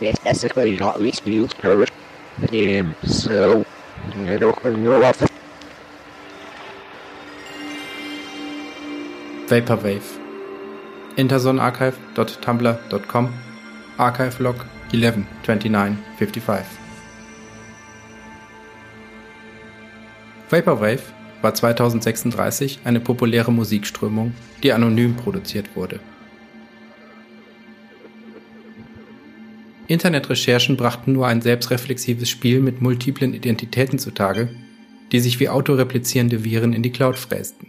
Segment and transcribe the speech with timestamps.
[0.00, 1.86] it's basically not least used per
[2.50, 3.64] game, so
[4.26, 5.16] I don't know what
[9.48, 10.18] Vaporwave.
[11.16, 13.32] interzonarchive.tumblr.com
[13.96, 14.56] Archive log
[14.92, 16.66] 112955
[20.50, 21.00] Vaporwave
[21.42, 24.32] war 2036 eine populäre Musikströmung,
[24.62, 25.98] die anonym produziert wurde.
[29.88, 34.48] Internetrecherchen brachten nur ein selbstreflexives Spiel mit multiplen Identitäten zutage,
[35.12, 37.68] die sich wie autoreplizierende Viren in die Cloud frästen.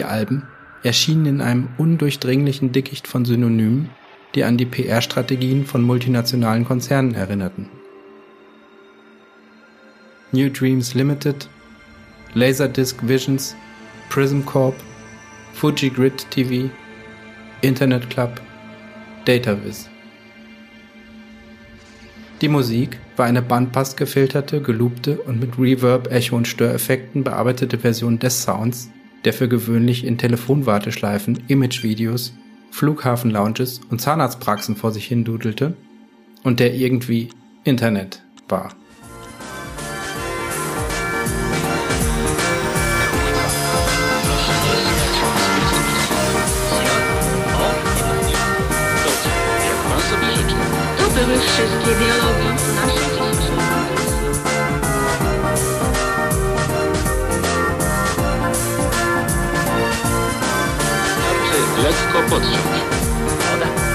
[0.00, 0.44] Die Alben
[0.82, 3.90] erschienen in einem undurchdringlichen Dickicht von Synonymen,
[4.34, 7.68] die an die PR-Strategien von multinationalen Konzernen erinnerten.
[10.32, 11.50] New Dreams Limited,
[12.32, 13.54] Laserdisc Visions,
[14.08, 14.74] Prism Corp,
[15.52, 16.70] Fuji Grid TV,
[17.60, 18.40] Internet Club,
[19.26, 19.90] DataViz.
[22.40, 28.18] Die Musik war eine bandpass gefilterte, geloopte und mit Reverb, Echo und Störeffekten bearbeitete Version
[28.18, 28.88] des Sounds,
[29.24, 32.32] der für gewöhnlich in Telefonwarteschleifen, Imagevideos,
[32.70, 35.74] Flughafen-Lounges und Zahnarztpraxen vor sich hin dudelte
[36.42, 37.28] und der irgendwie
[37.64, 38.74] Internet war.
[51.60, 53.09] Wszystkie dialogi naszej
[61.90, 62.56] lekko podciąć.
[63.50, 63.90] Dobrze.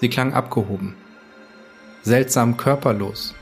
[0.00, 0.94] Sie klang abgehoben,
[2.02, 3.34] seltsam körperlos,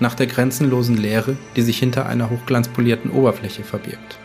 [0.00, 4.18] nach der grenzenlosen Leere, die sich hinter einer hochglanzpolierten Oberfläche verbirgt.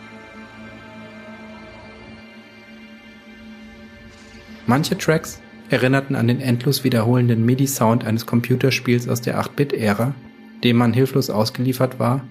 [4.66, 5.40] Manche Tracks
[5.70, 10.14] erinnerten an den endlos wiederholenden MIDI-Sound eines Computerspiels aus der 8-Bit-Ära,
[10.62, 12.22] dem man hilflos ausgeliefert war,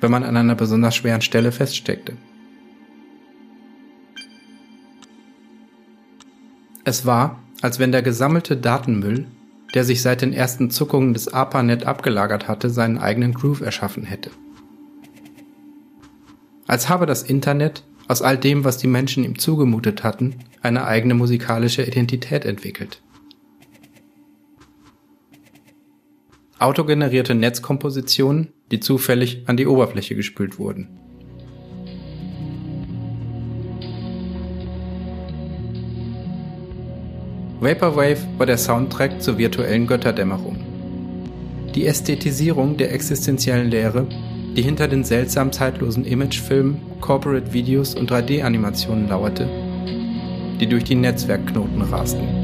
[0.00, 2.14] wenn man an einer besonders schweren Stelle feststeckte.
[6.84, 9.26] Es war, als wenn der gesammelte Datenmüll,
[9.74, 14.30] der sich seit den ersten Zuckungen des ARPANET abgelagert hatte, seinen eigenen Groove erschaffen hätte.
[16.66, 21.14] Als habe das Internet aus all dem, was die Menschen ihm zugemutet hatten, eine eigene
[21.14, 23.02] musikalische Identität entwickelt.
[26.58, 30.88] Autogenerierte Netzkompositionen, die zufällig an die Oberfläche gespült wurden.
[37.60, 40.56] Vaporwave war der Soundtrack zur virtuellen Götterdämmerung.
[41.74, 44.06] Die Ästhetisierung der existenziellen Lehre,
[44.56, 49.46] die hinter den seltsam zeitlosen Imagefilmen, Corporate Videos und 3D-Animationen lauerte,
[50.58, 52.39] die durch die Netzwerkknoten rasten.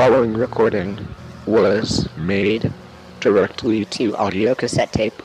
[0.00, 0.98] Following recording
[1.44, 2.72] was made
[3.20, 5.22] directly to audio cassette tape